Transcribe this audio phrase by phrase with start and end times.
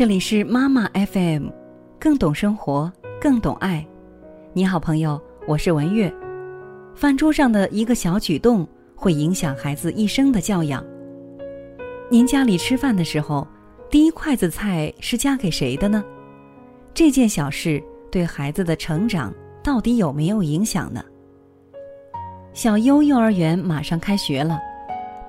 [0.00, 1.48] 这里是妈妈 FM，
[1.98, 3.86] 更懂生活，更懂爱。
[4.54, 6.10] 你好，朋友，我是文月。
[6.94, 10.82] 饭桌上的一个小举动，会影响孩子一生的教养。
[12.10, 13.46] 您家里吃饭的时候，
[13.90, 16.02] 第一筷子菜是夹给谁的呢？
[16.94, 17.78] 这件小事
[18.10, 19.30] 对孩子的成长
[19.62, 21.04] 到底有没有影响呢？
[22.54, 24.58] 小优幼儿园马上开学了。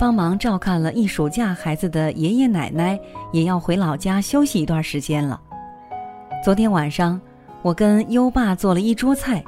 [0.02, 3.00] 帮忙照看了一暑假孩子的爷爷奶奶
[3.32, 5.40] 也要回老家休息一段时间了。
[6.44, 7.22] 昨天晚上，
[7.62, 9.44] 我跟优爸做了一桌菜，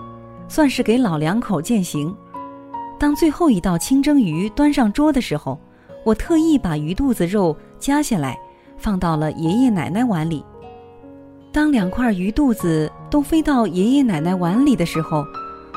[0.48, 2.16] 算是给老两口践行。
[3.00, 5.59] 当最后一道清蒸鱼端上桌的时候，
[6.05, 8.38] 我特意把鱼肚子肉夹下来，
[8.78, 10.45] 放到了爷爷奶奶碗里。
[11.52, 15.26] 当两块鱼肚子都飞到爷爷奶奶碗里的时候，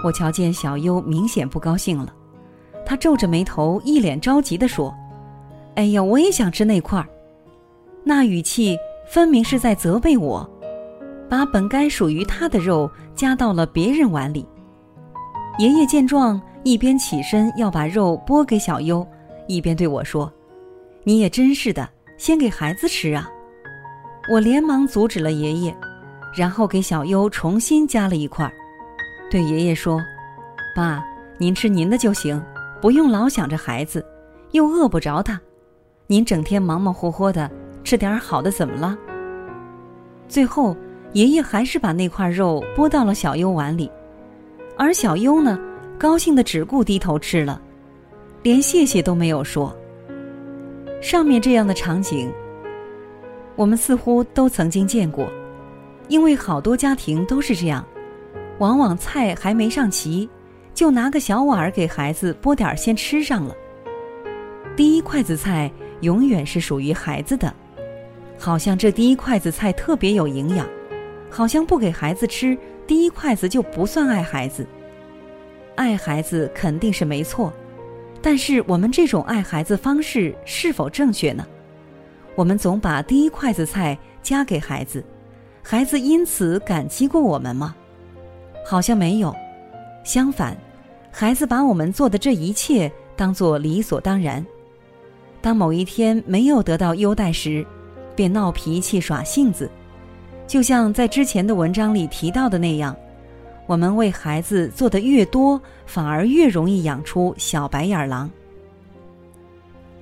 [0.05, 2.13] 我瞧见小优明显不高兴了。
[2.87, 4.95] 他皱着眉头，一脸着急地说
[5.75, 7.07] ：“哎呀，我也想吃那块儿。”
[8.05, 8.79] 那语气
[9.09, 10.49] 分明是在责备我，
[11.29, 14.47] 把本该属于他的肉夹到了别人碗里。
[15.59, 19.05] 爷爷见状，一边起身要把肉拨给小优，
[19.49, 20.33] 一边对我说
[21.03, 23.29] ：“你也真是的，先给孩子吃啊！”
[24.31, 25.77] 我连忙阻止了爷爷，
[26.37, 28.53] 然后给小优重新夹了一块儿，
[29.31, 30.01] 对爷爷说
[30.77, 31.03] ：“爸，
[31.39, 32.41] 您吃您的就行。”
[32.81, 34.05] 不用老想着孩子，
[34.53, 35.41] 又饿不着他，
[36.07, 37.51] 您整天忙忙活活的，
[37.83, 38.97] 吃点好的怎么了？
[40.29, 40.77] 最后，
[41.13, 43.91] 爷爷还是把那块肉拨到了小优碗里，
[44.77, 45.59] 而小优呢，
[45.99, 47.61] 高兴的只顾低头吃了，
[48.43, 49.75] 连谢谢都没有说。
[51.01, 52.31] 上面这样的场景，
[53.55, 55.31] 我们似乎都曾经见过，
[56.09, 57.85] 因为好多家庭都是这样，
[58.59, 60.29] 往往菜还没上齐。
[60.77, 63.57] 就拿个小碗儿给孩子拨点儿，先吃上了。
[64.77, 67.51] 第一筷子菜永远是属于孩子的，
[68.39, 70.69] 好像这第一筷子菜特别有营养，
[71.31, 74.67] 好像不给孩子吃第一筷子就不算爱孩子。
[75.77, 77.51] 爱孩子肯定是没错，
[78.21, 81.47] 但是我们这种爱孩子方式是否正确呢？
[82.35, 85.03] 我们总把第一筷子菜夹给孩子，
[85.63, 87.75] 孩子因此感激过我们吗？
[88.63, 89.35] 好像没有，
[90.05, 90.55] 相反。
[91.19, 94.45] 孩子把我们做的这一切当作理所当然，
[95.41, 97.67] 当某一天没有得到优待时，
[98.15, 99.71] 便闹脾气耍性子，
[100.47, 102.95] 就像在之前的文章里提到的那样，
[103.67, 108.31] 我们为孩子做的越多，反而越容易养出小白眼狼。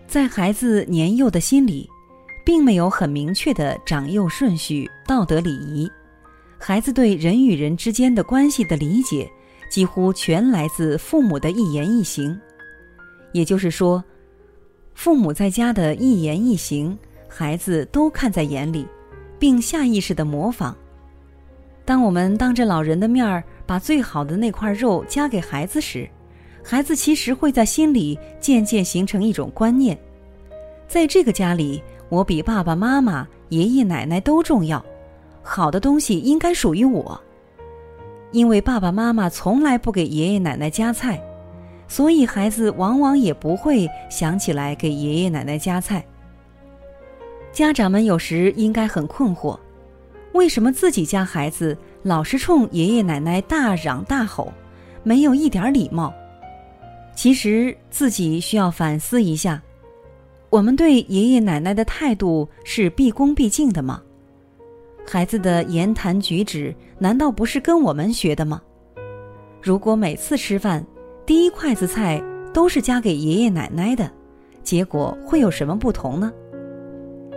[0.08, 1.88] 在孩子年幼的心里，
[2.44, 5.88] 并没有很明确的长幼顺序、道德礼仪，
[6.58, 9.30] 孩子对人与人之间的关系的理解。
[9.68, 12.38] 几乎全来自父母的一言一行，
[13.32, 14.02] 也就是说，
[14.94, 16.96] 父母在家的一言一行，
[17.28, 18.86] 孩子都看在眼里，
[19.38, 20.76] 并下意识的模仿。
[21.84, 26.08] 当我们当着老人的面儿把最好的那块肉夹给孩子时，
[26.62, 29.98] 孩子其实会在心里渐渐形成一种观念：
[30.88, 34.82] 在这个家里，我比爸爸妈妈、爷爷奶奶都重要，
[35.42, 37.20] 好的东西应该属于我。
[38.34, 41.22] 因为爸爸妈妈从来不给爷爷奶奶夹菜，
[41.86, 46.04] 所以孩子往往也不会想起来给爷爷奶奶夹菜。
[47.52, 49.56] 家长们有时应该很困惑，
[50.32, 54.52] 为什么自己家孩子老是冲爷爷奶奶大嚷大吼，
[55.04, 56.12] 没有一点礼貌？
[57.14, 59.62] 其实自己需要反思一下，
[60.50, 64.02] 我们对爷爷奶奶的态度是毕恭毕敬的吗？
[65.06, 68.60] 孩子的言谈举止难道不是跟我们学的吗？
[69.62, 70.84] 如果每次吃饭，
[71.26, 72.22] 第一筷子菜
[72.52, 74.10] 都是夹给爷爷奶奶的，
[74.62, 76.32] 结果会有什么不同呢？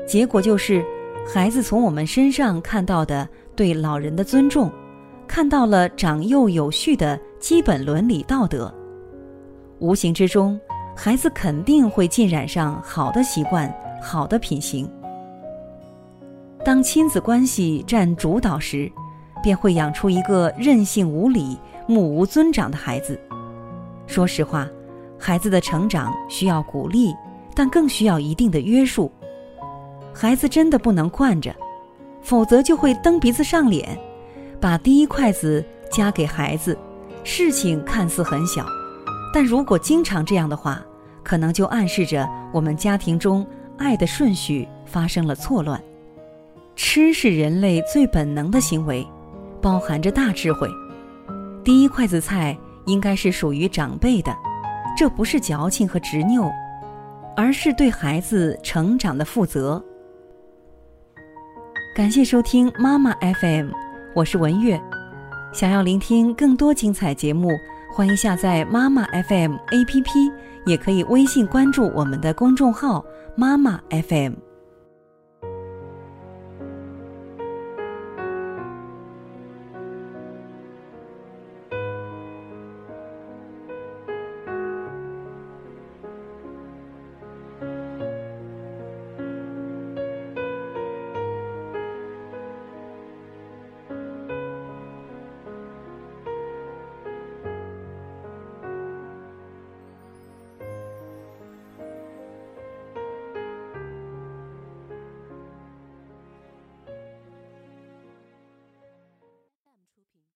[0.08, 0.84] 结果就是，
[1.28, 4.72] 孩子从我们身上看到的对老人的尊重，
[5.28, 8.74] 看到了长幼有序的基本伦理道德，
[9.80, 10.60] 无形之中，
[10.96, 14.90] 孩子肯定会浸染上好的习惯、好的品行。
[16.68, 18.92] 当亲子关系占主导时，
[19.42, 23.18] 便会养出一个任性无理、目无尊长的孩子。
[24.06, 24.68] 说实话，
[25.18, 27.16] 孩子的成长需要鼓励，
[27.56, 29.10] 但更需要一定的约束。
[30.14, 31.56] 孩子真的不能惯着，
[32.22, 33.98] 否则就会蹬鼻子上脸。
[34.60, 36.78] 把第一筷子夹给孩子，
[37.24, 38.66] 事情看似很小，
[39.34, 40.84] 但如果经常这样的话，
[41.24, 43.48] 可能就暗示着我们家庭中
[43.78, 45.82] 爱的顺序发生了错乱。
[46.78, 49.06] 吃是人类最本能的行为，
[49.60, 50.70] 包含着大智慧。
[51.64, 54.32] 第一筷子菜应该是属于长辈的，
[54.96, 56.52] 这不是矫情和执拗，
[57.36, 59.84] 而是对孩子成长的负责。
[61.96, 63.72] 感谢收听妈妈 FM，
[64.14, 64.80] 我是文月。
[65.52, 67.50] 想要聆听更多精彩节目，
[67.92, 70.32] 欢迎下载妈妈 FM APP，
[70.68, 73.04] 也可以微信关注我们的公众号
[73.36, 74.34] 妈妈 FM。